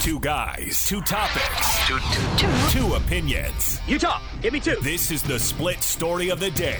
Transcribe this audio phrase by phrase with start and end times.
[0.00, 2.78] Two guys, two topics, two, two, two.
[2.78, 3.80] two opinions.
[3.88, 4.22] You talk.
[4.40, 4.76] Give me two.
[4.80, 6.78] This is the split story of the day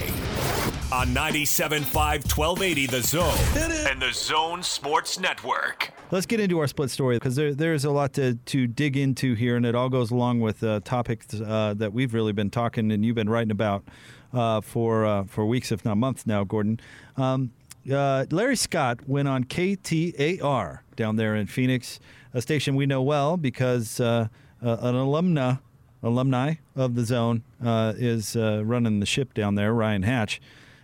[0.93, 5.91] on 97.5 1280 The Zone and The Zone Sports Network.
[6.13, 9.35] Let's get into our split story because there, there's a lot to, to dig into
[9.35, 12.93] here, and it all goes along with uh, topics uh, that we've really been talking
[12.93, 13.85] and you've been writing about
[14.33, 16.79] uh, for uh, for weeks, if not months now, Gordon.
[17.17, 17.51] Um,
[17.93, 21.99] uh, Larry Scott went on KTAR down there in Phoenix,
[22.35, 24.29] a station we know well because uh,
[24.61, 25.61] an alumna
[26.03, 30.41] alumni of the zone is running the ship down there, Ryan Hatch.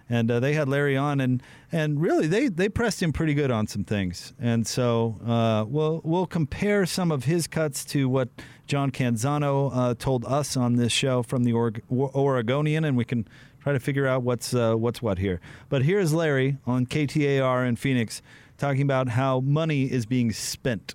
[0.08, 3.50] And uh, they had Larry on, and and really they they pressed him pretty good
[3.50, 8.28] on some things, and so uh, we'll we'll compare some of his cuts to what
[8.66, 13.26] John Canzano uh, told us on this show from the Oregonian, and we can
[13.62, 15.40] try to figure out what's uh, what's what here.
[15.70, 18.20] But here's Larry on KTAR in Phoenix
[18.58, 20.94] talking about how money is being spent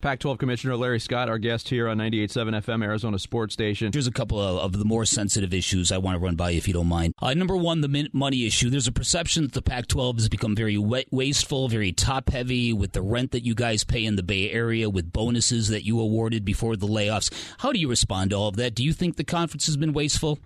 [0.00, 3.90] Pac 12 Commissioner Larry Scott, our guest here on 98.7 FM, Arizona Sports Station.
[3.92, 6.58] Here's a couple of, of, the more sensitive issues I want to run by you
[6.58, 7.14] if you don't mind.
[7.20, 8.70] Uh, number one, the money issue.
[8.70, 12.92] There's a perception that the Pac 12 has become very wasteful, very top heavy with
[12.92, 16.44] the rent that you guys pay in the Bay Area, with bonuses that you awarded
[16.44, 17.32] before the layoffs.
[17.58, 18.76] How do you respond to all of that?
[18.76, 20.38] Do you think the conference has been wasteful?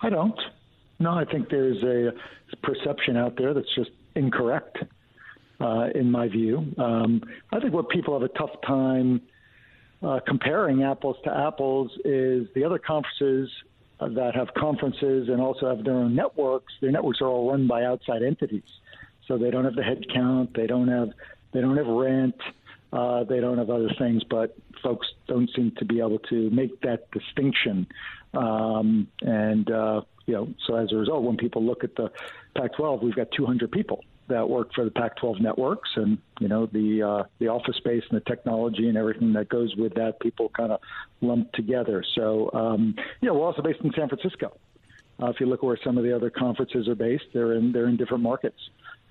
[0.00, 0.40] I don't.
[0.98, 2.14] No, I think there's a
[2.62, 4.78] perception out there that's just incorrect
[5.60, 6.72] uh, in my view.
[6.78, 9.22] Um, I think what people have a tough time
[10.02, 13.50] uh, comparing apples to apples is the other conferences
[14.00, 16.72] that have conferences and also have their own networks.
[16.80, 18.62] Their networks are all run by outside entities,
[19.26, 21.10] so they don't have the headcount, they don't have
[21.52, 22.36] they don't have rent,
[22.92, 24.22] uh, they don't have other things.
[24.22, 27.88] But folks don't seem to be able to make that distinction,
[28.34, 32.12] um, and uh, you know, so as a result, when people look at the
[32.56, 37.02] Pac-12, we've got 200 people that work for the Pac-12 networks, and you know the
[37.02, 40.20] uh, the office space and the technology and everything that goes with that.
[40.20, 40.80] People kind of
[41.20, 42.04] lumped together.
[42.14, 44.56] So um, yeah, we're also based in San Francisco.
[45.20, 47.88] Uh, if you look where some of the other conferences are based, they're in they're
[47.88, 48.58] in different markets,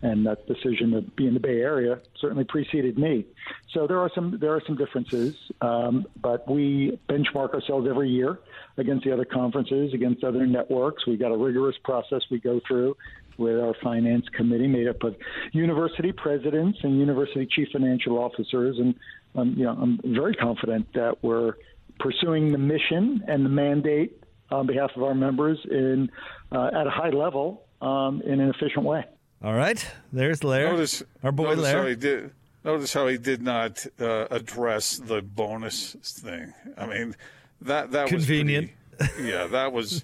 [0.02, 3.26] and that decision to be in the Bay Area certainly preceded me.
[3.74, 8.40] So there are some there are some differences, um, but we benchmark ourselves every year
[8.78, 11.06] against the other conferences, against other networks.
[11.06, 12.96] We've got a rigorous process we go through
[13.38, 15.16] with our finance committee made up of
[15.52, 18.78] university presidents and university chief financial officers.
[18.80, 18.96] And
[19.36, 21.54] um, you know, I'm very confident that we're
[22.00, 26.10] pursuing the mission and the mandate on behalf of our members in
[26.52, 29.06] uh, at a high level um, in an efficient way.
[29.44, 31.82] All right, there's Larry, notice, our boy notice Larry.
[31.82, 32.32] How he did,
[32.64, 36.54] notice how he did not uh, address the bonus thing.
[36.76, 37.16] I mean,
[37.62, 38.72] that that convenient.
[38.98, 39.34] was convenient.
[39.34, 40.04] yeah, that was.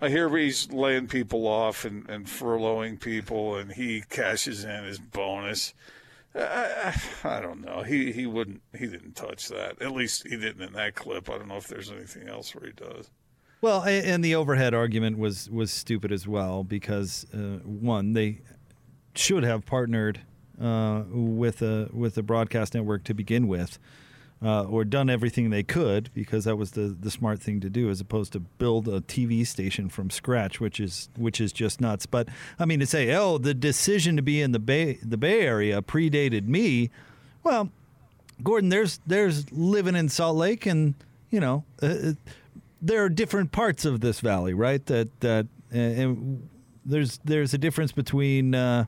[0.00, 4.98] I hear he's laying people off and, and furloughing people, and he cashes in his
[4.98, 5.74] bonus.
[6.34, 7.82] I, I, don't know.
[7.82, 8.60] He he wouldn't.
[8.78, 9.80] He didn't touch that.
[9.80, 11.30] At least he didn't in that clip.
[11.30, 13.10] I don't know if there's anything else where he does.
[13.62, 18.42] Well, and the overhead argument was was stupid as well because uh, one they
[19.14, 20.20] should have partnered
[20.60, 23.78] uh, with a with a broadcast network to begin with
[24.42, 27.88] uh, or done everything they could because that was the, the smart thing to do
[27.88, 32.06] as opposed to build a TV station from scratch, which is which is just nuts.
[32.06, 35.40] But I mean to say, oh, the decision to be in the Bay the Bay
[35.40, 36.90] Area predated me.
[37.42, 37.70] Well,
[38.42, 40.94] Gordon, there's there's living in Salt Lake, and
[41.30, 42.12] you know uh, uh
[42.82, 44.84] there are different parts of this valley, right?
[44.86, 46.48] That that uh, and
[46.84, 48.84] there's there's a difference between uh,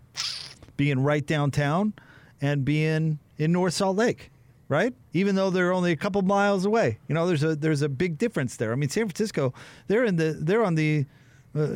[0.77, 1.95] being right downtown
[2.41, 4.31] and being in North Salt Lake
[4.69, 4.95] right?
[5.13, 8.19] Even though they're only a couple miles away, you know, there's a there's a big
[8.19, 8.73] difference there.
[8.73, 9.55] I mean, San Francisco,
[9.87, 11.07] they're in the they're on the
[11.55, 11.69] uh,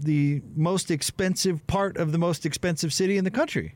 [0.00, 3.74] the most expensive part of the most expensive city in the country.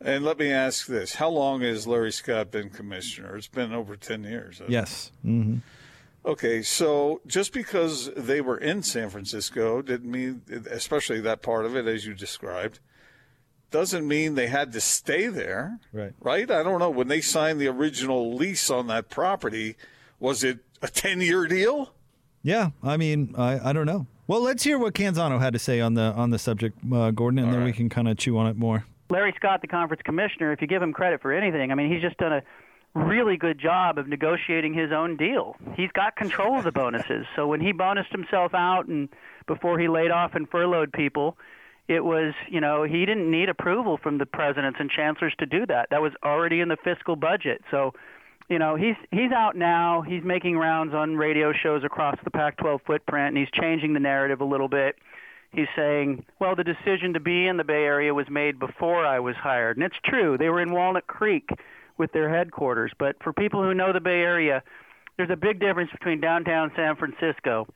[0.00, 3.36] And let me ask this: How long has Larry Scott been commissioner?
[3.36, 4.62] It's been over ten years.
[4.68, 5.12] Yes.
[5.24, 5.58] Mm-hmm.
[6.24, 11.74] Okay, so just because they were in San Francisco didn't mean, especially that part of
[11.74, 12.78] it, as you described,
[13.70, 15.78] doesn't mean they had to stay there.
[15.92, 16.12] Right.
[16.20, 16.50] Right?
[16.50, 16.90] I don't know.
[16.90, 19.76] When they signed the original lease on that property,
[20.18, 21.92] was it a 10 year deal?
[22.42, 22.70] Yeah.
[22.82, 24.06] I mean, I, I don't know.
[24.26, 27.40] Well, let's hear what Canzano had to say on the on the subject, uh, Gordon,
[27.40, 27.66] and All then right.
[27.66, 28.84] we can kind of chew on it more.
[29.10, 32.00] Larry Scott, the conference commissioner, if you give him credit for anything, I mean, he's
[32.00, 32.42] just done a
[32.94, 35.56] really good job of negotiating his own deal.
[35.74, 37.26] He's got control of the bonuses.
[37.34, 39.08] So when he bonused himself out and
[39.48, 41.36] before he laid off and furloughed people,
[41.90, 45.66] it was, you know, he didn't need approval from the presidents and chancellors to do
[45.66, 45.88] that.
[45.90, 47.62] That was already in the fiscal budget.
[47.68, 47.94] So,
[48.48, 50.00] you know, he's he's out now.
[50.00, 54.40] He's making rounds on radio shows across the Pac-12 footprint, and he's changing the narrative
[54.40, 54.94] a little bit.
[55.50, 59.18] He's saying, well, the decision to be in the Bay Area was made before I
[59.18, 60.38] was hired, and it's true.
[60.38, 61.48] They were in Walnut Creek
[61.98, 62.92] with their headquarters.
[63.00, 64.62] But for people who know the Bay Area,
[65.16, 67.66] there's a big difference between downtown San Francisco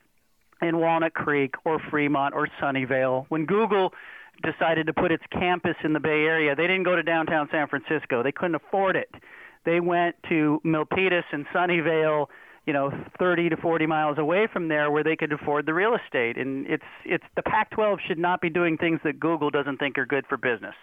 [0.61, 3.25] and Walnut Creek or Fremont or Sunnyvale.
[3.29, 3.93] When Google
[4.43, 7.67] decided to put its campus in the Bay Area, they didn't go to downtown San
[7.67, 8.23] Francisco.
[8.23, 9.09] They couldn't afford it.
[9.65, 12.27] They went to Milpitas and Sunnyvale,
[12.65, 15.95] you know, 30 to 40 miles away from there where they could afford the real
[15.95, 16.37] estate.
[16.37, 20.05] And it's it's the Pac-12 should not be doing things that Google doesn't think are
[20.05, 20.75] good for business.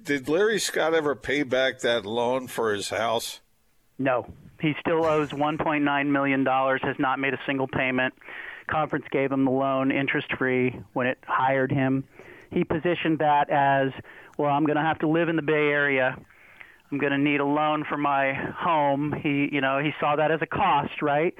[0.00, 3.40] Did Larry Scott ever pay back that loan for his house?
[3.98, 4.26] No.
[4.60, 8.14] He still owes 1.9 million dollars, has not made a single payment.
[8.68, 12.04] Conference gave him the loan interest free when it hired him.
[12.50, 13.92] He positioned that as,
[14.38, 16.16] well, I'm going to have to live in the Bay Area.
[16.90, 19.12] I'm going to need a loan for my home.
[19.22, 21.34] He, you know, he saw that as a cost, right?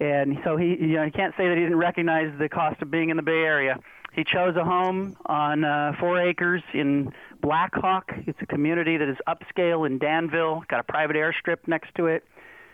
[0.00, 2.90] And so he, you know, he can't say that he didn't recognize the cost of
[2.90, 3.78] being in the Bay Area.
[4.12, 8.10] He chose a home on uh, four acres in Blackhawk.
[8.26, 10.64] It's a community that is upscale in Danville.
[10.68, 12.24] Got a private airstrip next to it.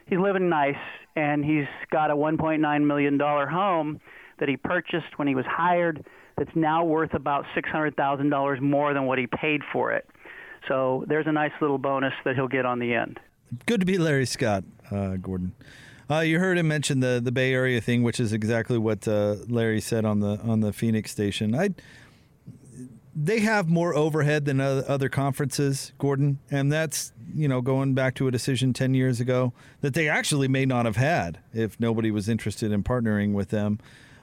[0.06, 0.77] He's living nice,
[1.17, 4.01] and he's got a 1.9 million dollar home
[4.39, 6.05] that he purchased when he was hired.
[6.37, 10.09] That's now worth about six hundred thousand dollars more than what he paid for it.
[10.69, 13.21] So there's a nice little bonus that he'll get on the end.
[13.67, 15.53] Good to be Larry Scott, uh, Gordon.
[16.11, 19.37] Uh, you heard him mention the the Bay Area thing, which is exactly what uh,
[19.49, 21.55] Larry said on the on the Phoenix station.
[21.55, 21.71] I
[23.17, 28.29] they have more overhead than other conferences, Gordon, and that's you know going back to
[28.29, 32.29] a decision ten years ago that they actually may not have had if nobody was
[32.29, 33.79] interested in partnering with them.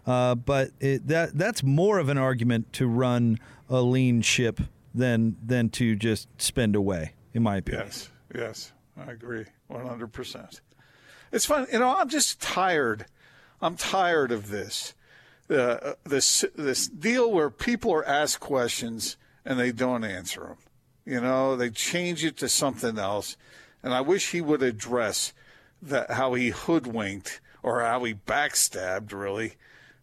[0.05, 3.37] Uh, but it, that that's more of an argument to run
[3.69, 4.59] a lean ship
[4.93, 7.85] than than to just spend away, in my opinion.
[7.85, 10.61] Yes, yes, I agree, one hundred percent.
[11.31, 11.95] It's fun, you know.
[11.95, 13.05] I'm just tired.
[13.61, 14.93] I'm tired of this.
[15.51, 20.57] This this deal where people are asked questions and they don't answer them.
[21.05, 23.35] You know, they change it to something else.
[23.83, 25.33] And I wish he would address
[25.81, 29.55] that how he hoodwinked or how he backstabbed really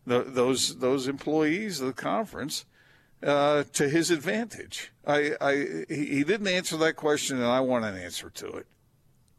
[0.07, 2.67] the, those those employees of the conference
[3.23, 4.93] uh, to his advantage.
[5.07, 8.67] I, I he didn't answer that question, and I want an answer to it.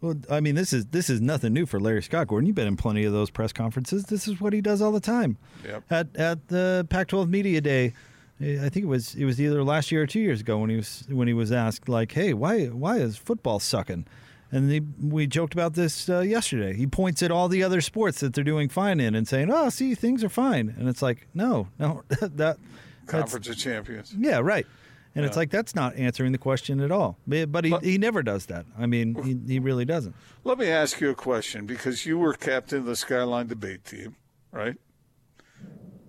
[0.02, 2.48] Well, I mean, this is this is nothing new for Larry Scott Gordon.
[2.48, 4.06] You've been in plenty of those press conferences.
[4.06, 5.38] This is what he does all the time.
[5.66, 5.84] Yep.
[5.90, 7.94] At at the Pac-12 media day,
[8.40, 10.78] I think it was it was either last year or two years ago when he
[10.78, 14.06] was when he was asked like, "Hey, why why is football sucking?"
[14.52, 16.74] And he, we joked about this uh, yesterday.
[16.74, 19.70] He points at all the other sports that they're doing fine in and saying, "Oh,
[19.70, 22.58] see, things are fine." And it's like, no, no, that
[23.06, 24.16] conference of champions.
[24.18, 24.66] Yeah, right.
[25.16, 25.28] And yeah.
[25.28, 27.18] it's like that's not answering the question at all.
[27.28, 28.66] But he, he never does that.
[28.78, 30.16] I mean, he, he really doesn't.
[30.44, 34.16] Let me ask you a question because you were captain of the Skyline debate team,
[34.52, 34.76] right?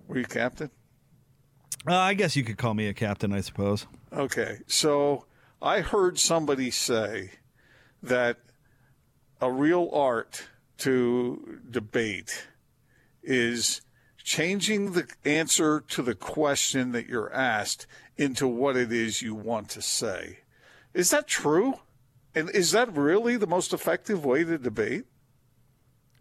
[0.07, 0.69] Were you captain?
[1.87, 3.87] Uh, I guess you could call me a captain, I suppose.
[4.13, 4.59] Okay.
[4.67, 5.25] So
[5.61, 7.31] I heard somebody say
[8.03, 8.37] that
[9.41, 10.45] a real art
[10.79, 12.47] to debate
[13.23, 13.81] is
[14.23, 17.87] changing the answer to the question that you're asked
[18.17, 20.39] into what it is you want to say.
[20.93, 21.75] Is that true?
[22.33, 25.05] And is that really the most effective way to debate?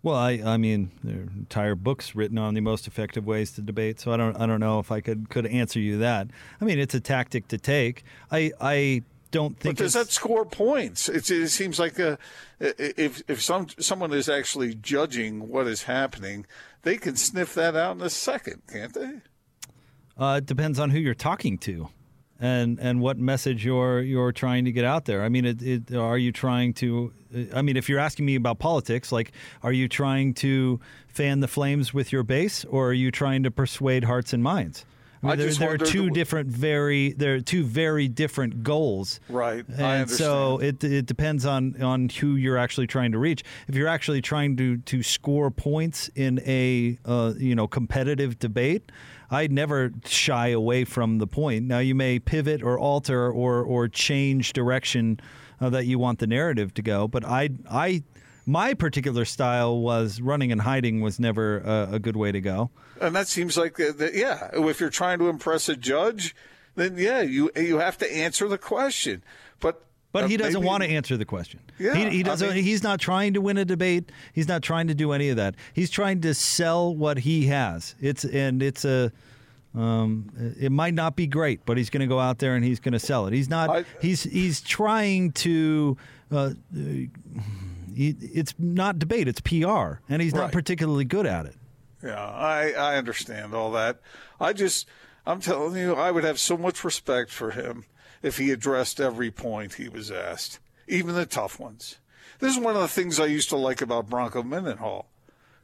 [0.02, 3.60] Well, I, I mean, there are entire books written on the most effective ways to
[3.60, 6.28] debate, so I don't, I don't know if I could, could answer you that.
[6.60, 8.04] I mean, it's a tactic to take.
[8.30, 9.76] I, I don't think.
[9.76, 11.08] But does that score points?
[11.08, 12.18] It's, it seems like a,
[12.58, 16.46] if if some someone is actually judging what is happening,
[16.82, 19.20] they can sniff that out in a second, can't they?
[20.18, 21.88] Uh, it depends on who you're talking to,
[22.38, 25.22] and and what message you're you're trying to get out there.
[25.22, 27.12] I mean, it, it, are you trying to?
[27.54, 29.32] I mean, if you're asking me about politics, like,
[29.62, 33.50] are you trying to fan the flames with your base, or are you trying to
[33.50, 34.84] persuade hearts and minds?
[35.22, 39.20] I mean, there, there are two different, very there are two very different goals.
[39.28, 43.44] Right, and so it it depends on on who you're actually trying to reach.
[43.68, 48.90] If you're actually trying to to score points in a uh, you know competitive debate,
[49.30, 51.66] I'd never shy away from the point.
[51.66, 55.20] Now you may pivot or alter or or change direction
[55.60, 58.04] uh, that you want the narrative to go, but I I
[58.50, 62.70] my particular style was running and hiding was never a, a good way to go.
[63.00, 66.34] And that seems like, the, the, yeah, if you're trying to impress a judge,
[66.74, 69.22] then yeah, you you have to answer the question.
[69.60, 71.60] But but he doesn't maybe, want to answer the question.
[71.78, 72.48] Yeah, he, he doesn't.
[72.48, 74.10] I mean, he's not trying to win a debate.
[74.32, 75.54] He's not trying to do any of that.
[75.72, 77.94] He's trying to sell what he has.
[78.00, 79.12] It's and it's a.
[79.72, 82.80] Um, it might not be great, but he's going to go out there and he's
[82.80, 83.32] going to sell it.
[83.32, 83.70] He's not.
[83.70, 85.96] I, he's he's trying to.
[86.32, 86.50] Uh,
[87.94, 90.42] it's not debate, it's PR, and he's right.
[90.42, 91.56] not particularly good at it.
[92.02, 94.00] Yeah, I, I understand all that.
[94.40, 94.88] I just,
[95.26, 97.84] I'm telling you, I would have so much respect for him
[98.22, 101.98] if he addressed every point he was asked, even the tough ones.
[102.38, 105.06] This is one of the things I used to like about Bronco Mendenhall.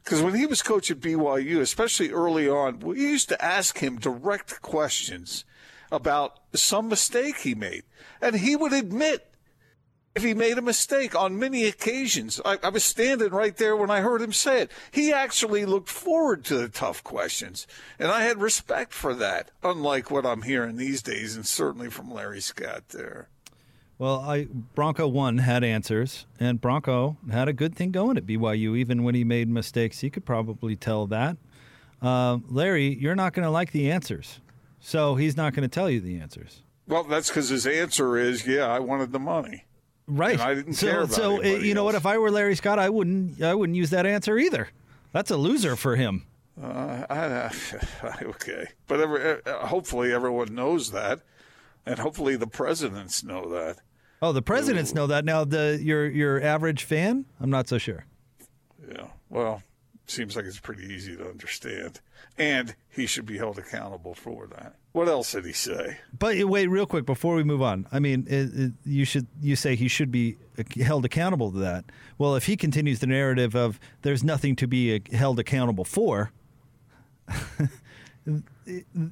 [0.03, 3.99] Because when he was coach at BYU, especially early on, we used to ask him
[3.99, 5.43] direct questions
[5.91, 7.83] about some mistake he made.
[8.21, 9.27] And he would admit
[10.17, 12.41] if he made a mistake on many occasions.
[12.43, 14.71] I, I, was standing right there when I heard him say it.
[14.89, 17.67] He actually looked forward to the tough questions.
[17.99, 22.11] And I had respect for that, unlike what I'm hearing these days, and certainly from
[22.11, 23.29] Larry Scott there.
[23.99, 28.75] Well, I Bronco one had answers, and Bronco had a good thing going at BYU.
[28.75, 31.37] Even when he made mistakes, he could probably tell that.
[32.01, 34.39] Uh, Larry, you're not going to like the answers,
[34.79, 36.61] so he's not going to tell you the answers.
[36.87, 39.66] Well, that's because his answer is, "Yeah, I wanted the money."
[40.07, 40.33] Right.
[40.33, 41.95] And I didn't so, care about So uh, you know what?
[41.95, 43.41] If I were Larry Scott, I wouldn't.
[43.41, 44.69] I wouldn't use that answer either.
[45.11, 46.25] That's a loser for him.
[46.61, 47.51] Uh, I,
[48.23, 51.21] okay, but every, uh, hopefully everyone knows that,
[51.85, 53.77] and hopefully the presidents know that.
[54.21, 54.95] Oh, the presidents Ooh.
[54.95, 55.23] know that.
[55.23, 58.05] Now, the your your average fan, I'm not so sure.
[58.89, 59.07] Yeah.
[59.29, 59.61] Well,
[60.07, 61.99] seems like it's pretty easy to understand,
[62.37, 64.75] and he should be held accountable for that.
[64.91, 65.99] What else did he say?
[66.17, 67.87] But wait, real quick before we move on.
[67.91, 70.37] I mean, it, it, you should you say he should be
[70.81, 71.85] held accountable to that.
[72.17, 76.31] Well, if he continues the narrative of there's nothing to be uh, held accountable for.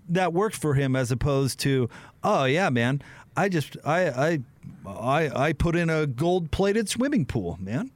[0.10, 1.90] that worked for him as opposed to
[2.24, 3.02] oh yeah man
[3.38, 4.40] i just i i
[4.86, 7.92] i, I put in a gold plated swimming pool man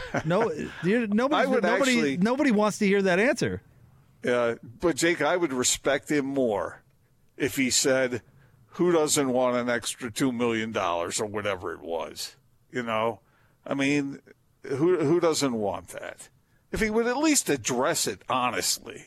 [0.24, 0.50] no
[0.82, 3.62] nobody nobody actually, nobody wants to hear that answer.
[4.26, 6.82] Uh, but jake i would respect him more
[7.36, 8.22] if he said
[8.74, 12.36] who doesn't want an extra $2 million or whatever it was?
[12.70, 13.20] You know?
[13.66, 14.20] I mean
[14.66, 16.28] who who doesn't want that?
[16.70, 19.06] If he would at least address it honestly.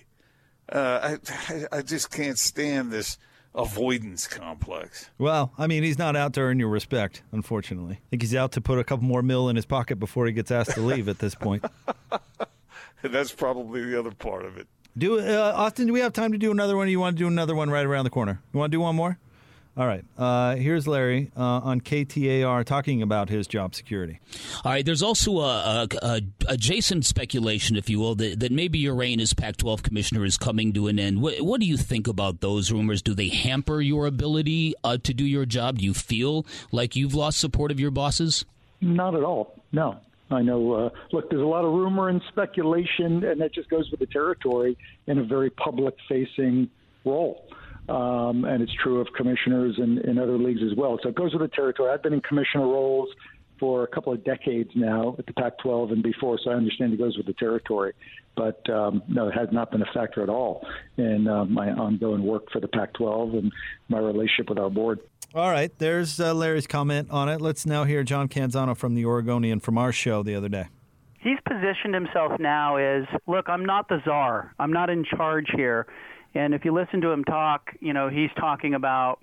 [0.67, 1.17] Uh,
[1.49, 3.17] I, I just can't stand this
[3.55, 5.09] avoidance complex.
[5.17, 7.95] Well, I mean, he's not out to earn your respect, unfortunately.
[7.95, 10.31] I think he's out to put a couple more mil in his pocket before he
[10.31, 11.65] gets asked to leave at this point.
[13.01, 14.67] that's probably the other part of it.
[14.97, 15.87] Do uh, Austin?
[15.87, 16.87] Do we have time to do another one?
[16.87, 18.41] Or you want to do another one right around the corner?
[18.53, 19.19] You want to do one more?
[19.77, 20.05] All right.
[20.17, 24.21] Uh, here's Larry uh, on KTAR talking about his job security.
[24.63, 24.85] All right.
[24.85, 29.19] There's also a, a, a adjacent speculation, if you will, that, that maybe your reign
[29.19, 31.21] as Pac-12 commissioner is coming to an end.
[31.21, 33.01] What, what do you think about those rumors?
[33.01, 35.79] Do they hamper your ability uh, to do your job?
[35.79, 38.45] Do you feel like you've lost support of your bosses?
[38.79, 39.61] Not at all.
[39.73, 39.99] No.
[40.31, 40.73] I know.
[40.73, 44.07] Uh, look, there's a lot of rumor and speculation, and that just goes with the
[44.07, 46.69] territory in a very public-facing
[47.03, 47.45] role.
[47.87, 50.97] Um, and it's true of commissioners in, in other leagues as well.
[51.03, 51.91] So it goes with the territory.
[51.91, 53.09] I've been in commissioner roles
[53.59, 56.93] for a couple of decades now at the Pac 12 and before, so I understand
[56.93, 57.93] it goes with the territory.
[58.35, 60.65] But um, no, it has not been a factor at all
[60.97, 63.51] in uh, my ongoing work for the Pac 12 and
[63.87, 64.99] my relationship with our board.
[65.33, 67.41] All right, there's uh, Larry's comment on it.
[67.41, 70.67] Let's now hear John Canzano from the Oregonian from our show the other day.
[71.19, 75.87] He's positioned himself now as look, I'm not the czar, I'm not in charge here.
[76.35, 79.19] And if you listen to him talk, you know, he's talking about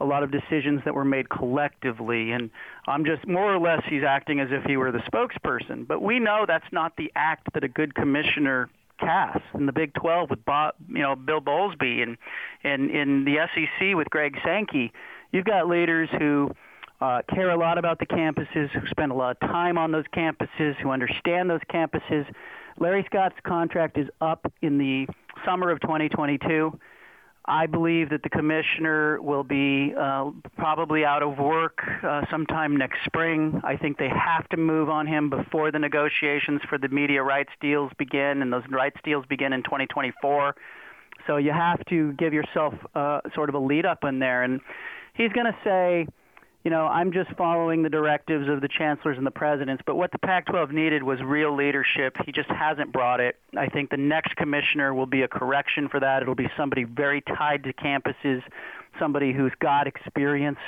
[0.00, 2.32] a lot of decisions that were made collectively.
[2.32, 2.50] And
[2.86, 5.86] I'm just more or less he's acting as if he were the spokesperson.
[5.86, 8.68] But we know that's not the act that a good commissioner
[9.00, 12.16] casts in the Big 12 with Bob, you know, Bill Bowlsby and
[12.62, 14.92] and in the SEC with Greg Sankey.
[15.32, 16.50] You've got leaders who
[17.00, 20.04] uh, care a lot about the campuses, who spend a lot of time on those
[20.14, 22.26] campuses, who understand those campuses.
[22.78, 25.06] Larry Scott's contract is up in the
[25.44, 26.78] summer of 2022.
[27.44, 32.98] I believe that the commissioner will be uh, probably out of work uh, sometime next
[33.04, 33.60] spring.
[33.64, 37.50] I think they have to move on him before the negotiations for the media rights
[37.60, 40.54] deals begin, and those rights deals begin in 2024.
[41.26, 44.44] So you have to give yourself uh, sort of a lead up in there.
[44.44, 44.60] And
[45.14, 46.06] he's going to say,
[46.64, 49.82] you know, I'm just following the directives of the chancellors and the presidents.
[49.84, 52.16] But what the Pac 12 needed was real leadership.
[52.24, 53.36] He just hasn't brought it.
[53.56, 56.22] I think the next commissioner will be a correction for that.
[56.22, 58.42] It'll be somebody very tied to campuses,
[58.98, 60.58] somebody who's got experience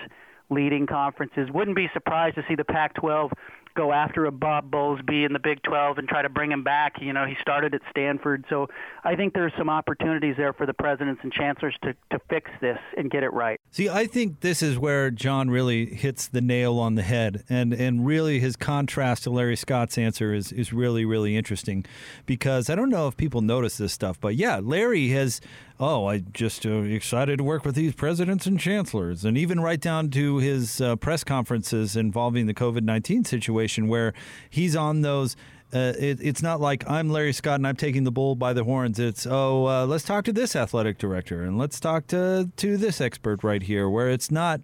[0.51, 1.49] leading conferences.
[1.53, 3.33] Wouldn't be surprised to see the Pac 12
[3.75, 6.95] go after a Bob Bowlsby in the Big 12 and try to bring him back.
[7.01, 8.45] You know, he started at Stanford.
[8.49, 8.69] So
[9.03, 12.79] I think there's some opportunities there for the presidents and chancellors to, to fix this
[12.97, 13.61] and get it right.
[13.71, 17.45] See, I think this is where John really hits the nail on the head.
[17.49, 21.85] And, and really, his contrast to Larry Scott's answer is, is really, really interesting
[22.27, 25.41] because I don't know if people notice this stuff, but yeah, Larry has
[25.81, 29.81] oh, I just uh, excited to work with these presidents and chancellors, and even right
[29.81, 34.13] down to his uh, press conferences involving the COVID nineteen situation, where
[34.51, 35.37] he's on those.
[35.73, 38.63] Uh, it, it's not like I'm Larry Scott and I'm taking the bull by the
[38.63, 39.01] horns.
[39.01, 43.01] It's oh, uh, let's talk to this athletic director and let's talk to to this
[43.01, 43.89] expert right here.
[43.89, 44.61] Where it's not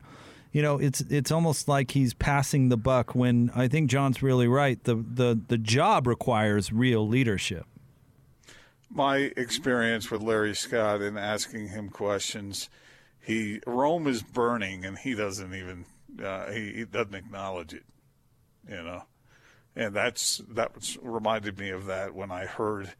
[0.53, 4.49] you know, it's it's almost like he's passing the buck when I think John's really
[4.49, 4.83] right.
[4.83, 7.67] The the the job requires real leadership.
[8.91, 12.69] My experience with Larry Scott and asking him questions,
[13.21, 15.85] he Rome is burning and he doesn't even
[16.23, 17.85] uh, he, he doesn't acknowledge it,
[18.69, 19.05] you know,
[19.77, 22.95] and that's that was, reminded me of that when I heard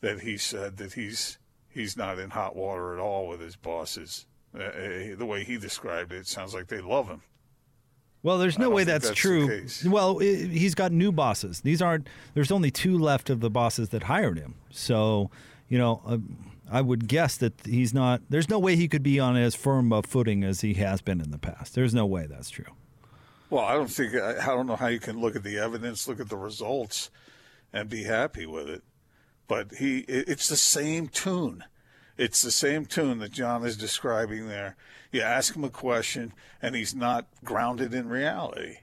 [0.00, 4.26] that he said that he's he's not in hot water at all with his bosses
[4.58, 7.22] uh, uh, the way he described it, it sounds like they love him.
[8.24, 9.66] Well, there's no way that's, that's true.
[9.84, 11.60] Well, it, he's got new bosses.
[11.60, 12.08] These aren't.
[12.32, 14.54] There's only two left of the bosses that hired him.
[14.70, 15.30] So,
[15.68, 16.16] you know, uh,
[16.72, 18.22] I would guess that he's not.
[18.30, 21.20] There's no way he could be on as firm a footing as he has been
[21.20, 21.74] in the past.
[21.74, 22.64] There's no way that's true.
[23.50, 24.14] Well, I don't think.
[24.14, 27.10] I, I don't know how you can look at the evidence, look at the results,
[27.74, 28.82] and be happy with it.
[29.48, 31.62] But he, it, it's the same tune.
[32.16, 34.76] It's the same tune that John is describing there.
[35.10, 38.78] You ask him a question, and he's not grounded in reality.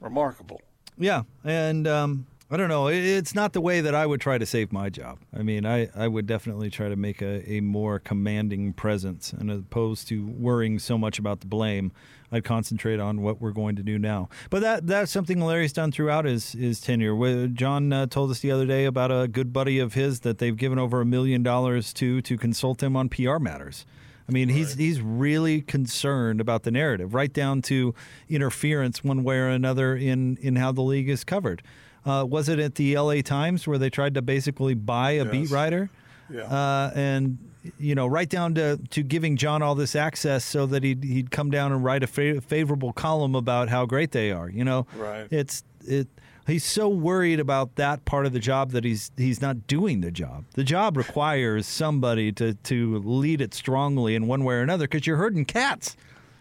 [0.00, 0.62] Remarkable.
[0.98, 2.88] Yeah, and um, I don't know.
[2.88, 5.18] It's not the way that I would try to save my job.
[5.34, 9.50] I mean, I, I would definitely try to make a, a more commanding presence, and
[9.50, 11.92] opposed to worrying so much about the blame.
[12.32, 14.28] I'd concentrate on what we're going to do now.
[14.50, 17.48] But that that's something Larry's done throughout his his tenure.
[17.48, 20.56] John uh, told us the other day about a good buddy of his that they've
[20.56, 23.84] given over a million dollars to to consult him on PR matters.
[24.28, 24.56] I mean, right.
[24.56, 27.94] he's he's really concerned about the narrative, right down to
[28.28, 31.62] interference one way or another in in how the league is covered.
[32.06, 33.22] Uh, was it at the L.A.
[33.22, 35.30] Times where they tried to basically buy a yes.
[35.30, 35.90] beat writer?
[36.30, 36.42] Yeah.
[36.42, 37.38] Uh, and
[37.78, 41.30] you know, right down to, to giving John all this access so that he'd, he'd
[41.30, 44.48] come down and write a fa- favorable column about how great they are.
[44.48, 45.26] You know, right?
[45.30, 46.08] It's it.
[46.46, 50.10] He's so worried about that part of the job that he's he's not doing the
[50.10, 50.44] job.
[50.54, 55.06] The job requires somebody to to lead it strongly in one way or another because
[55.06, 55.96] you're herding cats.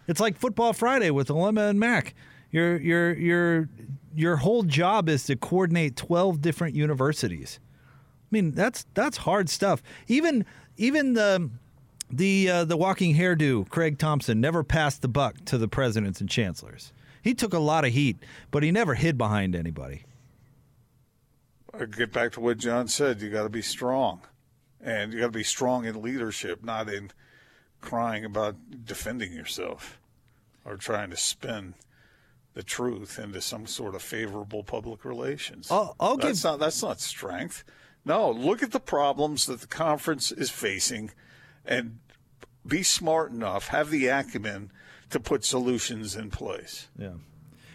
[0.07, 2.15] It's like Football Friday with Alema and Mac.
[2.51, 3.69] Your your your
[4.15, 7.59] your whole job is to coordinate twelve different universities.
[8.29, 9.81] I mean, that's that's hard stuff.
[10.07, 10.45] Even
[10.77, 11.49] even the
[12.11, 16.29] the uh, the walking hairdo, Craig Thompson, never passed the buck to the presidents and
[16.29, 16.93] chancellors.
[17.21, 18.17] He took a lot of heat,
[18.51, 20.03] but he never hid behind anybody.
[21.73, 23.21] I get back to what John said.
[23.21, 24.21] You got to be strong,
[24.79, 27.11] and you got to be strong in leadership, not in
[27.81, 29.99] crying about defending yourself
[30.65, 31.73] or trying to spin
[32.53, 35.69] the truth into some sort of favorable public relations.
[35.71, 36.51] I'll, I'll that's give...
[36.51, 37.63] not that's not strength.
[38.09, 41.11] No, look at the problems that the conference is facing
[41.63, 41.99] and
[42.65, 44.71] be smart enough, have the acumen
[45.11, 46.87] to put solutions in place.
[46.97, 47.13] Yeah.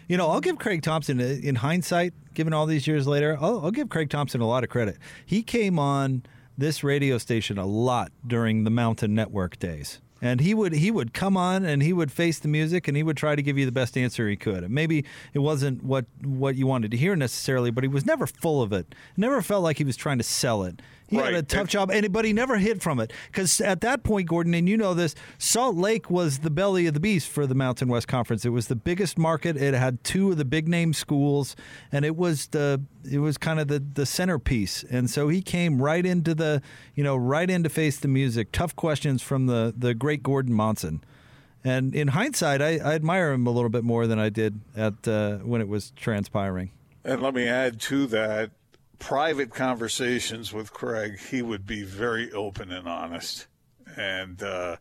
[0.09, 3.63] You know, I'll give Craig Thompson, uh, in hindsight, given all these years later, I'll,
[3.63, 4.97] I'll give Craig Thompson a lot of credit.
[5.25, 6.23] He came on
[6.57, 11.13] this radio station a lot during the Mountain Network days and he would he would
[11.13, 13.65] come on and he would face the music and he would try to give you
[13.65, 14.63] the best answer he could.
[14.63, 18.25] And maybe it wasn't what what you wanted to hear necessarily, but he was never
[18.25, 18.95] full of it.
[19.15, 20.81] Never felt like he was trying to sell it.
[21.07, 21.33] He right.
[21.33, 24.27] had a tough job, and but he never hit from it because at that point,
[24.27, 27.53] Gordon, and you know this, Salt Lake was the belly of the beast for the
[27.53, 28.43] Mountain West Conference.
[28.43, 29.55] It was the biggest market.
[29.55, 31.55] It had two of the big name schools,
[31.91, 34.83] and it was the it was kind of the the centerpiece.
[34.89, 36.61] And so he came right into the
[36.95, 38.51] you know right into face the music.
[38.51, 41.03] Tough questions from the the great Gordon Monson.
[41.63, 45.07] And in hindsight, I, I admire him a little bit more than I did at
[45.07, 46.71] uh, when it was transpiring.
[47.03, 48.51] And let me add to that
[48.99, 53.47] private conversations with Craig, he would be very open and honest.
[53.97, 54.77] And uh,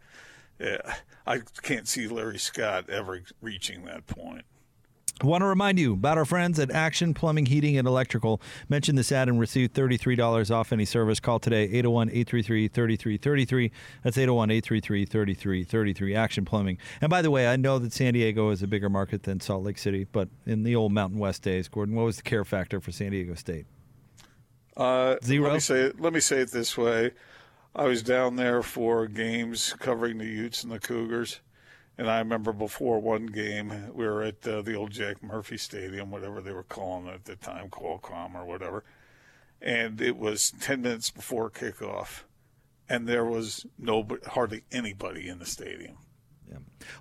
[0.58, 0.96] yeah,
[1.26, 4.44] I can't see Larry Scott ever reaching that point.
[5.22, 8.42] I want to remind you about our friends at Action Plumbing, Heating, and Electrical.
[8.68, 11.20] Mention this ad and receive $33 off any service.
[11.20, 13.70] Call today, 801 833 3333.
[14.02, 16.14] That's 801 833 3333.
[16.16, 16.78] Action Plumbing.
[17.00, 19.62] And by the way, I know that San Diego is a bigger market than Salt
[19.62, 22.80] Lake City, but in the old Mountain West days, Gordon, what was the care factor
[22.80, 23.66] for San Diego State?
[24.76, 25.48] Uh, Zero.
[25.48, 26.00] Let me say it.
[26.00, 27.12] Let me say it this way:
[27.74, 31.40] I was down there for games covering the Utes and the Cougars,
[31.96, 36.10] and I remember before one game we were at uh, the old Jack Murphy Stadium,
[36.10, 38.84] whatever they were calling it at the time, Qualcomm or whatever,
[39.62, 42.24] and it was ten minutes before kickoff,
[42.88, 45.98] and there was no hardly anybody in the stadium.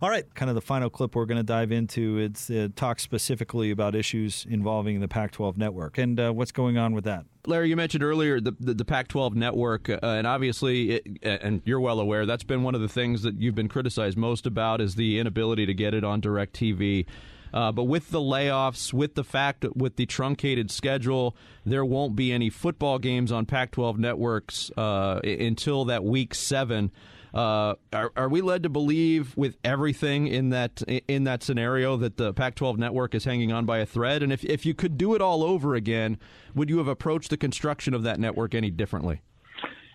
[0.01, 2.17] All right, kind of the final clip we're going to dive into.
[2.17, 6.93] It's uh, talk specifically about issues involving the Pac-12 network and uh, what's going on
[6.93, 7.25] with that.
[7.45, 11.79] Larry, you mentioned earlier the the, the Pac-12 network, uh, and obviously, it, and you're
[11.79, 14.95] well aware that's been one of the things that you've been criticized most about is
[14.95, 17.05] the inability to get it on DirecTV.
[17.53, 22.31] Uh, but with the layoffs, with the fact with the truncated schedule, there won't be
[22.31, 26.91] any football games on Pac-12 networks uh, until that week seven.
[27.33, 32.17] Uh, are, are we led to believe, with everything in that in that scenario, that
[32.17, 34.21] the Pac-12 network is hanging on by a thread?
[34.21, 36.19] And if if you could do it all over again,
[36.53, 39.21] would you have approached the construction of that network any differently?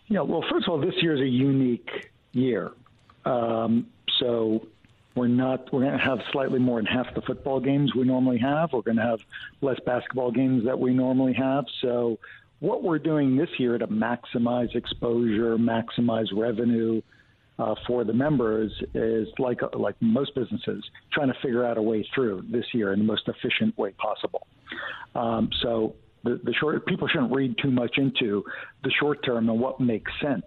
[0.09, 0.23] Yeah.
[0.23, 2.73] Well, first of all, this year is a unique year.
[3.25, 3.87] Um,
[4.19, 4.67] so
[5.15, 5.73] we're not.
[5.73, 8.73] We're going to have slightly more than half the football games we normally have.
[8.73, 9.21] We're going to have
[9.61, 11.67] less basketball games that we normally have.
[11.83, 12.19] So
[12.59, 17.01] what we're doing this year to maximize exposure, maximize revenue
[17.59, 22.07] uh, for the members is like like most businesses trying to figure out a way
[22.15, 24.47] through this year in the most efficient way possible.
[25.15, 25.95] Um, so
[26.25, 28.45] the, the short people shouldn't read too much into
[28.85, 30.47] the short term and what makes sense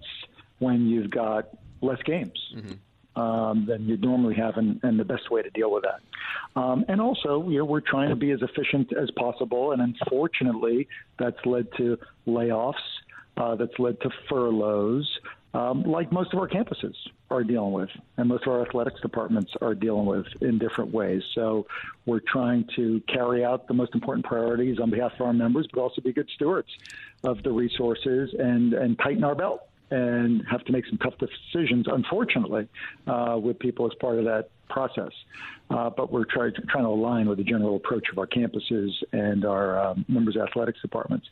[0.59, 1.49] when you've got
[1.81, 2.39] less games.
[2.55, 2.73] Mm-hmm
[3.15, 6.59] um, than you'd normally have, and, and, the best way to deal with that.
[6.59, 10.87] Um, and also, you know, we're trying to be as efficient as possible, and unfortunately,
[11.19, 12.75] that's led to layoffs,
[13.37, 15.09] uh, that's led to furloughs,
[15.53, 16.95] um, like most of our campuses
[17.29, 21.21] are dealing with, and most of our athletics departments are dealing with in different ways.
[21.35, 21.67] So
[22.05, 25.81] we're trying to carry out the most important priorities on behalf of our members, but
[25.81, 26.69] also be good stewards
[27.23, 29.61] of the resources and, and tighten our belt
[29.91, 32.67] and have to make some tough decisions, unfortunately,
[33.07, 35.11] uh, with people as part of that process.
[35.69, 39.45] Uh, but we're try, trying to align with the general approach of our campuses and
[39.45, 41.27] our um, members' athletics departments.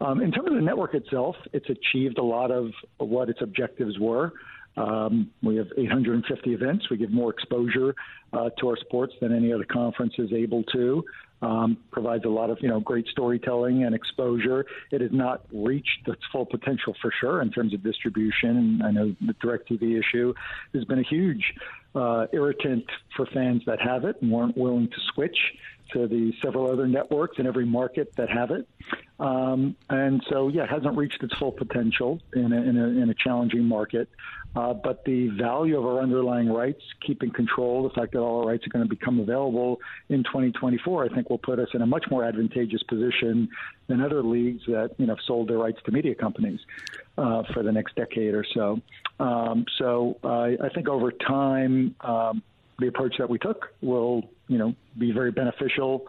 [0.00, 3.98] Um, in terms of the network itself, it's achieved a lot of what its objectives
[3.98, 4.32] were.
[4.76, 6.90] Um, we have 850 events.
[6.90, 7.94] We give more exposure
[8.32, 11.04] uh, to our sports than any other conference is able to
[11.42, 14.64] um, provides a lot of you know great storytelling and exposure.
[14.90, 18.56] It has not reached its full potential for sure in terms of distribution.
[18.56, 20.32] And I know the Directv issue
[20.72, 21.52] has been a huge
[21.94, 22.84] uh, irritant
[23.16, 25.36] for fans that have it and weren't willing to switch
[25.92, 28.68] to the several other networks in every market that have it.
[29.20, 33.10] Um, and so, yeah, it hasn't reached its full potential in a, in a, in
[33.10, 34.08] a challenging market.
[34.54, 38.46] Uh, but the value of our underlying rights, keeping control, the fact that all our
[38.46, 41.86] rights are going to become available in 2024, I think will put us in a
[41.86, 43.48] much more advantageous position
[43.86, 46.60] than other leagues that you know sold their rights to media companies
[47.16, 48.80] uh, for the next decade or so.
[49.18, 52.42] Um, so uh, I think over time, um,
[52.78, 56.06] the approach that we took will you know be very beneficial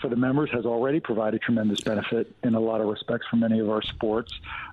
[0.00, 3.60] for the members has already provided tremendous benefit in a lot of respects for many
[3.60, 4.32] of our sports.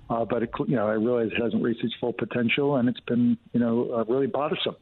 [0.10, 3.00] Uh, but it, you know, I realize it hasn't reached its full potential, and it's
[3.02, 4.76] been you know uh, really bothersome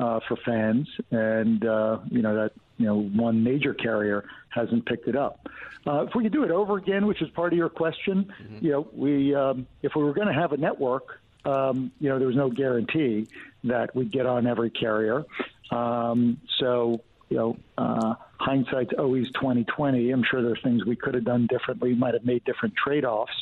[0.00, 0.88] uh, for fans.
[1.10, 5.48] And uh, you know that you know one major carrier hasn't picked it up.
[5.86, 8.64] Uh, if we could do it over again, which is part of your question, mm-hmm.
[8.64, 12.18] you know, we um, if we were going to have a network, um, you know,
[12.18, 13.28] there was no guarantee
[13.64, 15.24] that we'd get on every carrier.
[15.70, 20.10] Um, so you know, uh, hindsight's always 2020.
[20.10, 23.32] I'm sure there's things we could have done differently, might have made different trade-offs.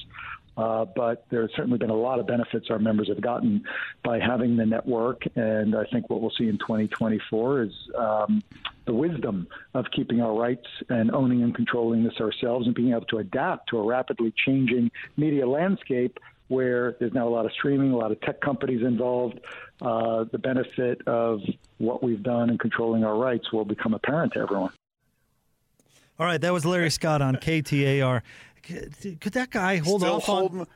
[0.55, 3.65] Uh, but there's certainly been a lot of benefits our members have gotten
[4.05, 5.23] by having the network.
[5.35, 8.43] And I think what we'll see in 2024 is um,
[8.85, 13.07] the wisdom of keeping our rights and owning and controlling this ourselves and being able
[13.07, 16.19] to adapt to a rapidly changing media landscape
[16.53, 19.41] where there's now a lot of streaming, a lot of tech companies involved.
[19.81, 21.41] Uh, the benefit of
[21.79, 24.71] what we've done in controlling our rights will become apparent to everyone.
[26.19, 28.23] All right, that was Larry Scott on KTAR.
[28.63, 30.67] Could that guy hold Still off holding, on?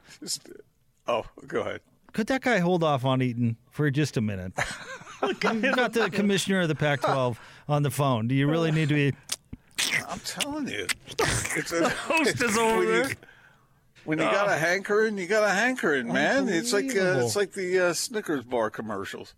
[1.06, 1.80] Oh, go ahead.
[2.12, 4.52] Could that guy hold off on Eaton for just a minute?
[5.22, 7.36] You've got the commissioner of the Pac-12
[7.68, 8.26] on the phone.
[8.26, 9.12] Do you really need to be?
[10.08, 10.86] I'm telling you,
[11.56, 13.10] it's a, host is over there.
[14.06, 16.48] When you got a hankering, you got a hankering, man.
[16.48, 19.34] It's like uh, it's like the uh, Snickers bar commercials.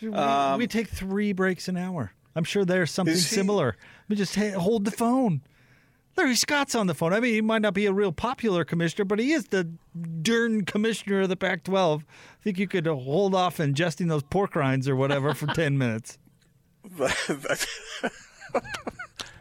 [0.00, 2.12] We, um, we, take three breaks an hour.
[2.34, 3.76] I'm sure there's something similar.
[4.08, 5.42] We just hold the phone.
[6.16, 7.12] Larry Scott's on the phone.
[7.12, 9.64] I mean, he might not be a real popular commissioner, but he is the
[10.22, 12.00] darn commissioner of the Pac-12.
[12.00, 12.04] I
[12.42, 16.18] think you could hold off ingesting those pork rinds or whatever for ten minutes.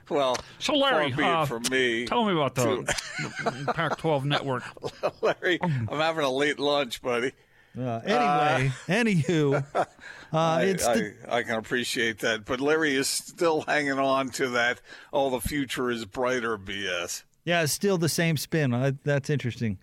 [0.10, 2.96] Well, so Larry, uh, for me, tell me about the,
[3.44, 4.64] the Pac-12 network.
[5.22, 7.34] Larry, I'm having a late lunch, buddy.
[7.78, 9.86] Uh, anyway, uh, anywho, uh,
[10.34, 11.14] I, the...
[11.30, 14.82] I, I, can appreciate that, but Larry is still hanging on to that.
[15.14, 17.24] All the future is brighter BS.
[17.46, 18.98] Yeah, it's still the same spin.
[19.04, 19.78] that's interesting.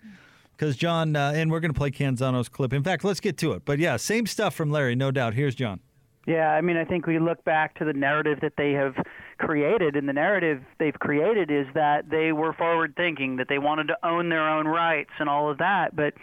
[0.51, 2.73] Because John, uh, and we're going to play Canzano's clip.
[2.73, 3.63] In fact, let's get to it.
[3.63, 5.35] But yeah, same stuff from Larry, no doubt.
[5.35, 5.79] Here's John.
[6.25, 8.95] Yeah, I mean, I think we look back to the narrative that they have
[9.37, 13.87] created, and the narrative they've created is that they were forward thinking, that they wanted
[13.87, 15.95] to own their own rights and all of that.
[15.95, 16.13] But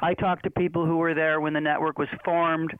[0.00, 2.72] I talked to people who were there when the network was formed.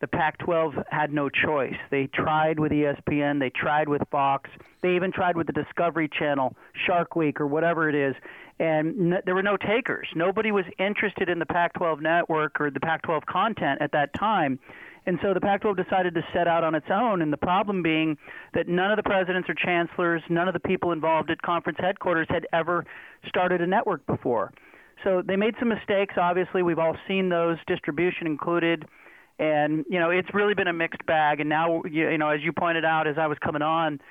[0.00, 1.74] The Pac 12 had no choice.
[1.90, 4.48] They tried with ESPN, they tried with Fox,
[4.80, 6.54] they even tried with the Discovery Channel,
[6.86, 8.14] Shark Week, or whatever it is.
[8.60, 10.08] And n- there were no takers.
[10.14, 14.14] Nobody was interested in the Pac 12 network or the Pac 12 content at that
[14.14, 14.60] time
[15.08, 17.22] And so the Pac 12 decided to set out on its own.
[17.22, 18.18] And the problem being
[18.52, 22.26] that none of the presidents or chancellors, none of the people involved at conference headquarters
[22.28, 22.84] had ever
[23.26, 24.52] started a network before.
[25.02, 26.16] So they made some mistakes.
[26.18, 28.84] Obviously, we've all seen those, distribution included.
[29.38, 31.40] And, you know, it's really been a mixed bag.
[31.40, 34.02] And now, you know, as you pointed out as I was coming on,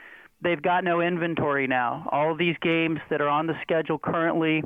[0.42, 2.10] they've got no inventory now.
[2.12, 4.64] All of these games that are on the schedule currently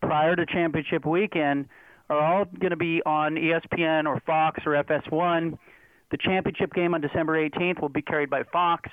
[0.00, 1.66] prior to championship weekend
[2.08, 5.58] are all going to be on ESPN or Fox or FS1.
[6.10, 8.90] The championship game on December 18th will be carried by Fox.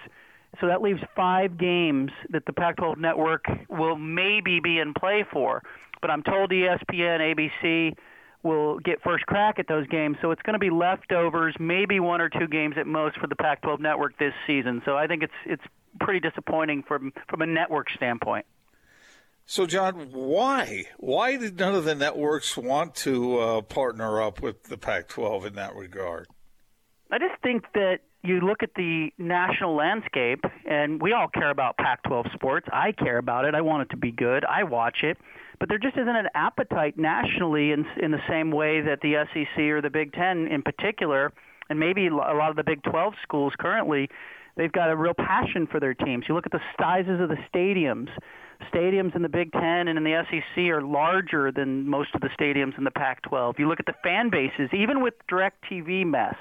[0.60, 5.26] So that leaves five games that the Pac 12 network will maybe be in play
[5.32, 5.62] for.
[6.02, 7.96] But I'm told ESPN, ABC
[8.44, 10.18] will get first crack at those games.
[10.22, 13.36] So it's going to be leftovers, maybe one or two games at most for the
[13.36, 14.82] Pac 12 network this season.
[14.84, 15.64] So I think it's, it's
[16.00, 18.46] pretty disappointing from, from a network standpoint.
[19.46, 20.86] So, John, why?
[20.98, 25.48] Why did none of the networks want to uh, partner up with the Pac 12
[25.48, 26.28] in that regard?
[27.12, 31.76] I just think that you look at the national landscape, and we all care about
[31.76, 32.68] Pac 12 sports.
[32.72, 33.54] I care about it.
[33.54, 34.46] I want it to be good.
[34.46, 35.18] I watch it.
[35.60, 39.60] But there just isn't an appetite nationally in, in the same way that the SEC
[39.60, 41.34] or the Big Ten in particular,
[41.70, 44.10] and maybe a lot of the Big 12 schools currently,
[44.56, 46.26] they've got a real passion for their teams.
[46.30, 48.08] You look at the sizes of the stadiums.
[48.74, 52.30] Stadiums in the Big Ten and in the SEC are larger than most of the
[52.30, 53.56] stadiums in the Pac 12.
[53.60, 56.36] You look at the fan bases, even with DirecTV mess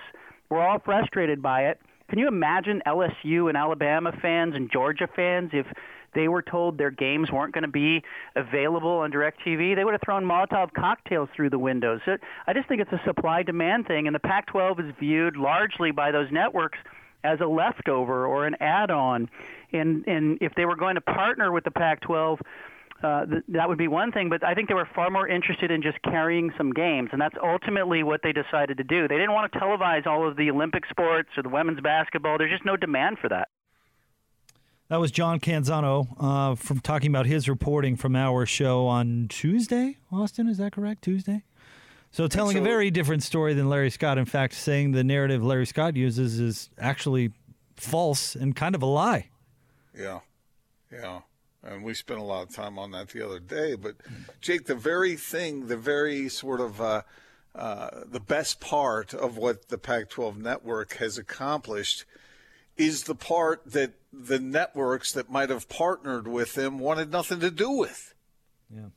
[0.51, 1.81] we're all frustrated by it.
[2.09, 5.67] Can you imagine LSU and Alabama fans and Georgia fans if
[6.13, 8.03] they were told their games weren't going to be
[8.35, 9.77] available on DirecTV?
[9.77, 12.01] They would have thrown Molotov cocktails through the windows.
[12.49, 15.93] I just think it's a supply demand thing, and the Pac 12 is viewed largely
[15.93, 16.79] by those networks
[17.23, 19.29] as a leftover or an add on.
[19.73, 22.41] And, and if they were going to partner with the Pac 12,
[23.03, 25.71] uh, th- that would be one thing, but I think they were far more interested
[25.71, 29.09] in just carrying some games, and that's ultimately what they decided to do.
[29.09, 32.37] They didn't want to televise all of the Olympic sports or the women's basketball.
[32.37, 33.49] There's just no demand for that.
[34.89, 39.97] That was John Canzano uh, from talking about his reporting from our show on Tuesday.
[40.13, 41.03] Austin, is that correct?
[41.03, 41.45] Tuesday.
[42.11, 44.19] So telling so, a very different story than Larry Scott.
[44.19, 47.31] In fact, saying the narrative Larry Scott uses is actually
[47.77, 49.31] false and kind of a lie.
[49.97, 50.21] Yeah,
[50.93, 51.21] yeah
[51.62, 53.75] and we spent a lot of time on that the other day.
[53.75, 53.96] But
[54.40, 57.03] Jake, the very thing, the very sort of uh,
[57.55, 62.05] uh, the best part of what the Pac-12 network has accomplished
[62.77, 67.51] is the part that the networks that might have partnered with them wanted nothing to
[67.51, 68.14] do with.
[68.75, 68.88] Yeah.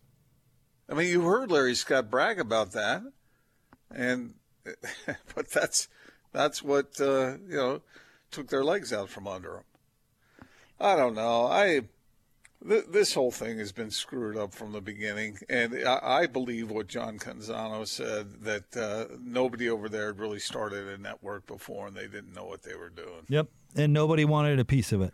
[0.89, 3.01] I mean, you heard Larry Scott brag about that,
[3.93, 4.35] and
[5.35, 5.87] but that's
[6.31, 7.81] that's what uh, you know
[8.31, 10.47] took their legs out from under them.
[10.79, 11.45] I don't know.
[11.45, 11.81] I
[12.63, 17.19] this whole thing has been screwed up from the beginning, and I, believe what John
[17.19, 22.07] Canzano said that uh, nobody over there had really started a network before, and they
[22.07, 23.25] didn't know what they were doing.
[23.27, 25.13] Yep, and nobody wanted a piece of it.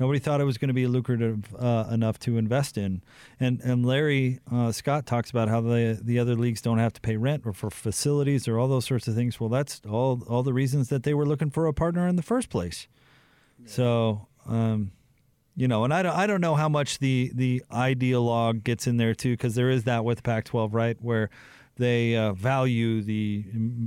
[0.00, 3.02] Nobody thought it was going to be lucrative uh, enough to invest in.
[3.38, 7.00] And and Larry uh, Scott talks about how the the other leagues don't have to
[7.00, 9.38] pay rent or for facilities or all those sorts of things.
[9.38, 12.22] Well, that's all all the reasons that they were looking for a partner in the
[12.22, 12.88] first place.
[13.60, 13.68] Yeah.
[13.68, 14.28] So.
[14.46, 14.90] Um,
[15.56, 18.96] you know, and I don't, I don't know how much the the ideologue gets in
[18.96, 21.30] there too, because there is that with Pac-12, right, where
[21.76, 23.44] they uh, value the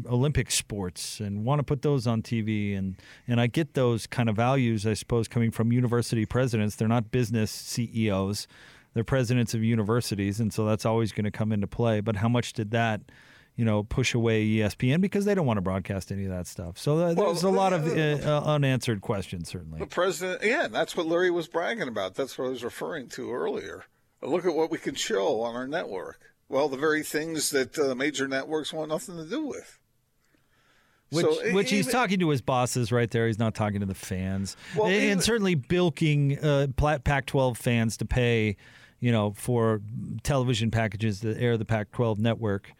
[0.10, 2.96] Olympic sports and want to put those on TV, and
[3.28, 6.76] and I get those kind of values, I suppose, coming from university presidents.
[6.76, 8.48] They're not business CEOs;
[8.94, 12.00] they're presidents of universities, and so that's always going to come into play.
[12.02, 13.02] But how much did that?
[13.58, 16.78] You know, push away ESPN because they don't want to broadcast any of that stuff.
[16.78, 19.80] So uh, there's well, a lot of uh, uh, unanswered questions, certainly.
[19.80, 22.14] The president, yeah, that's what Larry was bragging about.
[22.14, 23.86] That's what I was referring to earlier.
[24.22, 26.20] Look at what we can show on our network.
[26.50, 29.80] Well, the very things that uh, major networks want nothing to do with.
[31.10, 33.28] Which, so, which he's talking to his bosses right there.
[33.28, 38.06] He's not talking to the fans, well, and, even, certainly bilking uh, Pac-12 fans to
[38.06, 38.58] pay,
[39.00, 39.82] you know, for
[40.24, 42.74] television packages that air the Pac-12 network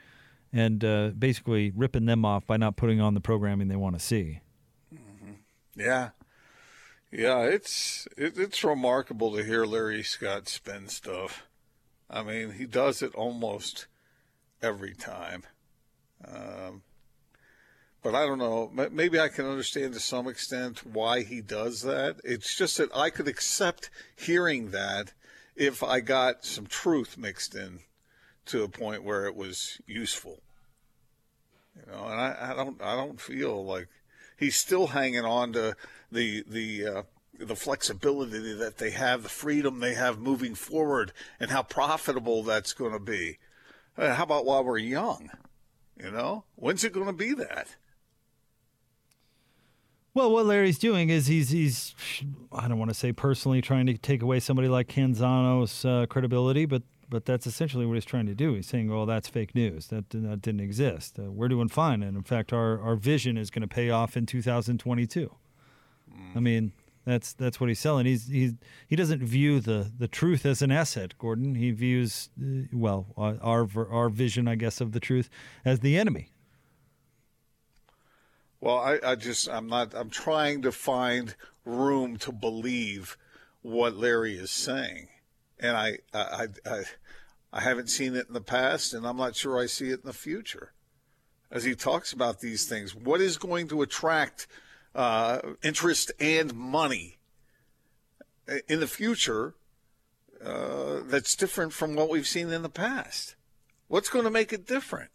[0.58, 4.04] and uh, basically ripping them off by not putting on the programming they want to
[4.04, 4.42] see.
[4.92, 5.34] Mm-hmm.
[5.76, 6.10] Yeah,
[7.12, 11.46] yeah, it's it, it's remarkable to hear Larry Scott spin stuff.
[12.10, 13.86] I mean, he does it almost
[14.62, 15.44] every time.
[16.26, 16.82] Um,
[18.02, 18.72] but I don't know.
[18.92, 22.16] Maybe I can understand to some extent why he does that.
[22.24, 25.14] It's just that I could accept hearing that
[25.56, 27.82] if I got some truth mixed in
[28.46, 30.42] to a point where it was useful.
[31.78, 33.88] You know, and I, I don't I don't feel like
[34.38, 35.76] he's still hanging on to
[36.12, 37.04] the the uh,
[37.40, 42.74] the flexibility that they have, the freedom they have moving forward, and how profitable that's
[42.74, 43.38] going to be.
[43.98, 45.30] Uh, how about while we're young?
[46.02, 47.76] You know, when's it going to be that?
[50.14, 51.94] Well, what Larry's doing is he's he's
[52.52, 56.66] I don't want to say personally trying to take away somebody like Canzano's uh, credibility,
[56.66, 58.54] but but that's essentially what he's trying to do.
[58.54, 59.88] He's saying, "Well, that's fake news.
[59.88, 61.20] That that didn't exist.
[61.20, 64.18] Uh, we're doing fine, and in fact, our our vision is going to pay off
[64.18, 65.34] in 2022."
[66.36, 66.72] I mean,
[67.06, 68.06] that's that's what he's selling.
[68.06, 68.54] He's he's
[68.88, 71.56] he doesn't view the the truth as an asset, Gordon.
[71.56, 75.30] He views uh, well our our vision, I guess, of the truth
[75.64, 76.32] as the enemy.
[78.60, 83.18] Well, I, I just I'm not I'm trying to find room to believe
[83.62, 85.08] what Larry is saying,
[85.60, 86.84] and I I I,
[87.54, 90.06] I haven't seen it in the past, and I'm not sure I see it in
[90.06, 90.74] the future.
[91.50, 94.48] As he talks about these things, what is going to attract
[94.94, 97.18] uh, interest and money
[98.68, 99.56] in the future
[100.44, 103.36] uh, that's different from what we've seen in the past?
[103.88, 105.12] What's going to make it different?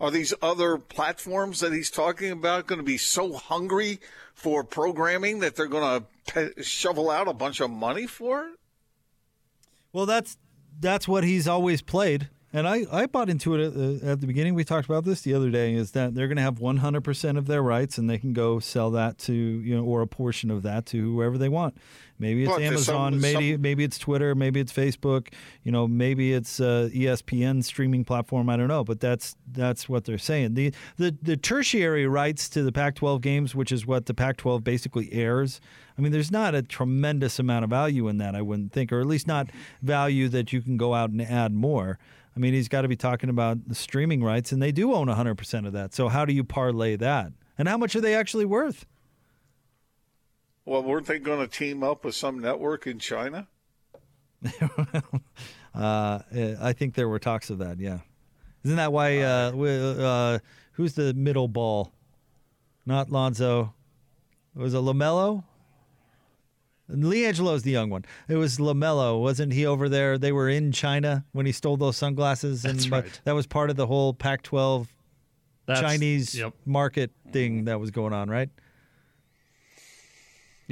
[0.00, 4.00] Are these other platforms that he's talking about going to be so hungry
[4.34, 8.58] for programming that they're going to shovel out a bunch of money for it?
[9.92, 10.36] Well, that's
[10.80, 14.26] that's what he's always played, and I, I bought into it at the, at the
[14.26, 14.54] beginning.
[14.54, 15.74] We talked about this the other day.
[15.74, 18.58] Is that they're going to have 100 percent of their rights, and they can go
[18.58, 21.76] sell that to you know, or a portion of that to whoever they want.
[22.22, 25.28] Maybe it's to Amazon, some- maybe some- maybe it's Twitter, maybe it's Facebook.
[25.64, 28.48] You know, maybe it's uh, ESPN streaming platform.
[28.48, 30.54] I don't know, but that's that's what they're saying.
[30.54, 35.12] The the the tertiary rights to the Pac-12 games, which is what the Pac-12 basically
[35.12, 35.60] airs.
[35.98, 39.00] I mean, there's not a tremendous amount of value in that, I wouldn't think, or
[39.00, 39.50] at least not
[39.82, 41.98] value that you can go out and add more.
[42.34, 45.08] I mean, he's got to be talking about the streaming rights, and they do own
[45.08, 45.92] 100% of that.
[45.92, 47.32] So how do you parlay that?
[47.58, 48.86] And how much are they actually worth?
[50.64, 53.48] Well, weren't they going to team up with some network in China?
[55.74, 56.18] Uh,
[56.60, 57.80] I think there were talks of that.
[57.80, 58.00] Yeah,
[58.62, 59.20] isn't that why?
[59.20, 60.38] Uh, wi- uh,
[60.72, 61.90] who's the middle ball?
[62.84, 63.72] Not Lonzo.
[64.54, 65.44] It Was it LaMelo?
[66.90, 68.04] LiAngelo's the young one.
[68.28, 70.18] It was LaMelo, wasn't he over there?
[70.18, 73.20] They were in China when he stole those sunglasses, and That's right.
[73.24, 74.88] that was part of the whole Pac-12
[75.64, 76.52] That's- Chinese Yep.
[76.66, 78.50] market thing that was going on, right?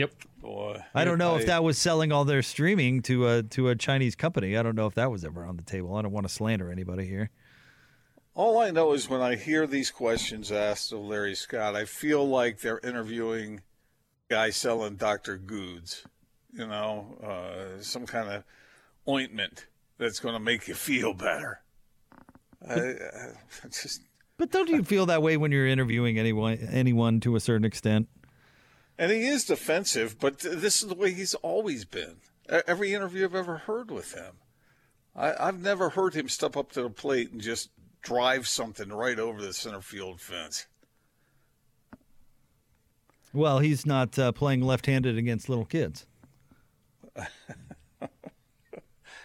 [0.00, 0.12] Yep.
[0.40, 3.68] Boy, I don't know I- if that was selling all their streaming to a to
[3.68, 4.56] a Chinese company.
[4.56, 5.94] I don't know if that was ever on the table.
[5.94, 7.28] I don't want to slander anybody here.
[8.34, 12.26] All I know is when I hear these questions asked of Larry Scott, I feel
[12.26, 13.60] like they're interviewing
[14.30, 15.36] a guy selling Dr.
[15.36, 16.06] Goods,
[16.54, 18.44] you know, uh, some kind of
[19.06, 19.66] ointment
[19.98, 21.60] that's going to make you feel better.
[22.66, 24.00] I, I just
[24.38, 28.08] But don't you feel that way when you're interviewing anyone anyone to a certain extent?
[29.00, 32.16] And he is defensive, but this is the way he's always been.
[32.66, 34.34] Every interview I've ever heard with him,
[35.16, 37.70] I, I've never heard him step up to the plate and just
[38.02, 40.66] drive something right over the center field fence.
[43.32, 46.04] Well, he's not uh, playing left-handed against little kids.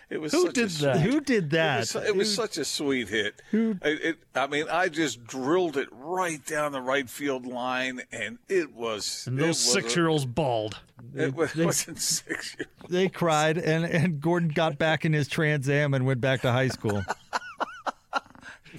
[0.09, 1.01] It was Who such did a that?
[1.01, 1.79] Who did It that?
[1.79, 3.41] was, it was such a sweet hit.
[3.51, 8.37] It, it, I mean, I just drilled it right down the right field line, and
[8.47, 9.25] it was.
[9.27, 10.79] And those six-year-olds bald.
[11.15, 12.55] It wa- wasn't six
[12.89, 16.51] they cried, and, and Gordon got back in his Trans Am and went back to
[16.51, 17.03] high school.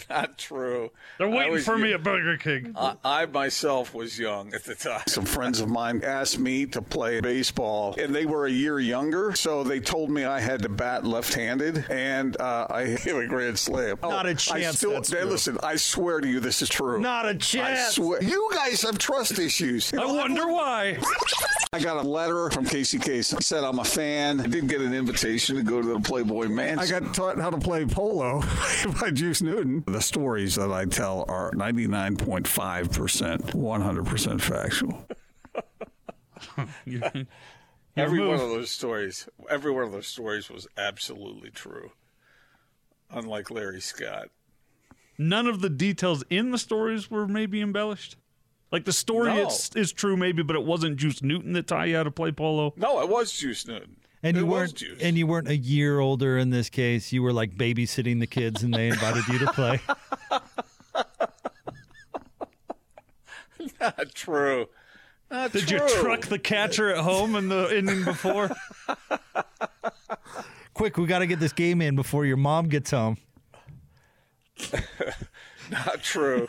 [0.11, 0.91] Not true.
[1.19, 2.75] They're waiting was for me young- at Burger King.
[2.77, 5.03] I, I myself was young at the time.
[5.09, 9.35] Some friends of mine asked me to play baseball, and they were a year younger,
[9.35, 13.59] so they told me I had to bat left-handed, and uh, I hit a grand
[13.59, 13.99] slam.
[14.03, 15.31] Not a I chance still, that's hey, true.
[15.31, 17.01] listen, I swear to you, this is true.
[17.01, 17.79] Not a I chance.
[17.89, 18.23] I swear.
[18.23, 19.93] You guys have trust issues.
[19.95, 20.99] I wonder why.
[21.73, 23.37] I got a letter from Casey Kasem.
[23.37, 24.41] He said I'm a fan.
[24.41, 26.79] I did get an invitation to go to the Playboy Mansion.
[26.79, 28.43] I got taught how to play polo
[29.01, 29.85] by Juice Newton.
[29.87, 35.07] The stories that I tell are 99.5%, 100% factual.
[37.96, 38.29] every move.
[38.29, 39.29] one of those stories.
[39.49, 41.92] Every one of those stories was absolutely true.
[43.11, 44.29] Unlike Larry Scott.
[45.18, 48.16] None of the details in the stories were maybe embellished.
[48.72, 49.46] Like the story No.
[49.46, 52.33] is, is true maybe, but it wasn't Juice Newton that taught you how to play
[52.33, 52.75] polo.
[52.77, 53.96] No, it was Juice Newton.
[54.23, 55.00] And It you weren't Juice.
[55.02, 57.12] and you weren't a year older in this case.
[57.12, 59.81] You were like babysitting the kids, and they invited you to play.
[63.81, 64.69] Not true.
[65.31, 65.79] Not Did true.
[65.81, 68.50] you truck the catcher at home in the inning before?
[70.75, 73.17] Quick, we got to get this game in before your mom gets home.
[75.71, 76.48] Not true.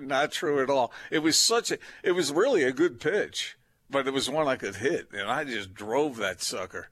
[0.00, 0.92] Not true at all.
[1.10, 1.78] It was such a.
[2.02, 3.56] It was really a good pitch,
[3.90, 6.88] but it was one I could hit, and I just drove that sucker.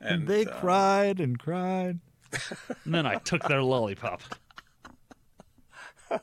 [0.00, 2.00] And they uh, cried and cried.
[2.84, 4.22] and then I took their lollipop.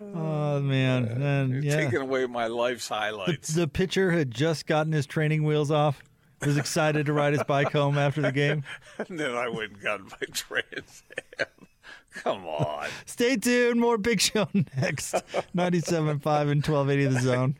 [0.00, 3.48] Oh man, and You're yeah, taking away my life's the, highlights.
[3.48, 6.02] the pitcher had just gotten his training wheels off.
[6.44, 8.64] Was excited to ride his bike home after the game.
[8.98, 11.04] and then I went and got my Trans
[11.38, 11.46] Am.
[12.16, 12.88] Come on.
[13.06, 13.80] Stay tuned.
[13.80, 15.14] More Big Show next.
[15.56, 17.56] 97.5 and 1280 The Zone.